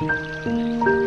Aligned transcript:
Música 0.00 0.97